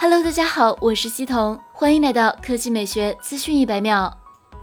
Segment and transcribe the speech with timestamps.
[0.00, 4.16] Hello，大家好，我是西彤，欢迎来到科技美学资讯一百秒。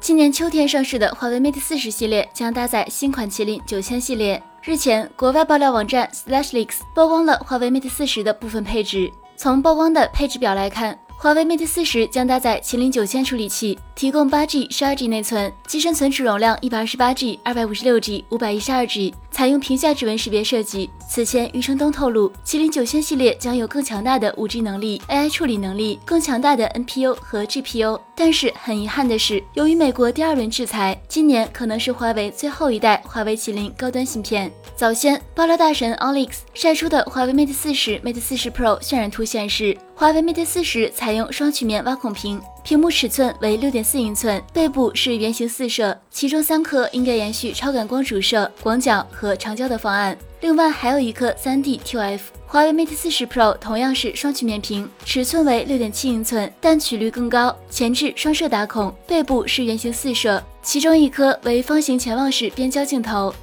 [0.00, 4.42] 今年秋天上市的华为 Mate 四十系列将搭载新款麒麟九千系列。
[4.64, 9.08] 日前，国外爆料网站 SlashLeaks 曝光了华为 Mate 四十的部分配置。
[9.36, 13.78] 从曝光的配置表来看，华为 Mate 四十将搭载麒麟九千处理器。
[13.94, 20.88] 提供八 G、十二 G 内存，机身存储容量一百二十八 G、二百五十六 G、五百一十二 G，采用屏下指纹识别设计。
[21.06, 28.00] 此前，余承东透露，麒麟九千系列将有更强大的五 G 能力、AI 处理能力、更强大的 NPU 和 GPU。
[28.16, 34.50] 但是很遗憾的是，由于美国第二轮制裁，今年可能是华为最后一代华为麒麟高端芯片。
[34.74, 42.40] 早先，爆料大神 Alex 晒出的华为 Mate 四十、Mate 四十 Pro 渲染图显示，华为 Mate 四十采采用双曲面挖孔屏。
[42.62, 52.20] 屏幕尺寸为六点四英寸，背部是圆形四摄，其中三颗应该延续超感光主摄、广角和长焦的方案，另外还有一颗三 D TF。
[52.46, 63.34] 华为 Mate 四十 Pro 同样是双曲面屏，尺寸为六点七英寸，但曲率更高，前置双摄打孔，背部是圆形四摄，其中一颗为方形潜望式变焦镜头。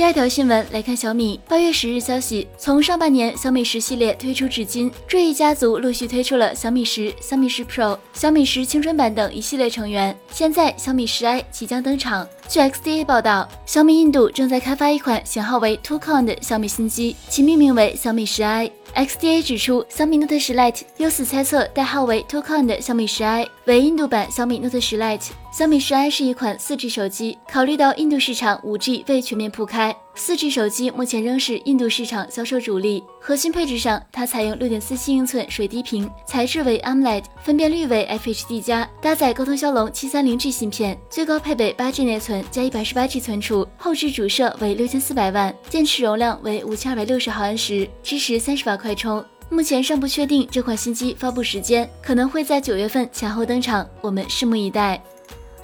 [0.00, 10.18] 第二条新闻来看，小米八月十日消息，从上半年小米十系列推出至今，这一家族陆续推出了小米十、小米十 Pro、小米十青春版等一系列成员。
[10.32, 12.26] 现在小米十 i 即将登场。
[12.50, 18.68] 据 XDA 报道，小米印度正在开发一款型号为 TwoCon 的小米新机，其命名为小米十 i。
[18.92, 25.28] XDA 指出，小米 Note 10 Lite 由此猜测，代号为 TwoCon 的小米十 i 为印度版小米 Note 10 Lite。
[25.52, 33.04] 小米十 i 是一款 4G 手机，考虑到印度市场 5G 未全面铺开，4G 手机目前仍是印度市场销售主力。
[33.20, 48.76] 核心配置上，它采用6.47英寸水滴屏，材质为 AMOLED，分辨率为 FHD+，加，搭载高通骁龙 730G 芯片，最高配备 8G 内存加 128G 存储，后置主摄为6400万，电池容量为5260毫安时，支持30瓦。
[48.80, 54.98] 快充，目前尚不确定这款新机发布时间，可能会在九月份前后登场，我们拭目以待。